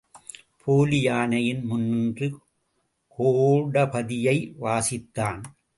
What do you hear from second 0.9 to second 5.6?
யானையின் முன்னின்று கோடபதியை வாசித்தான்.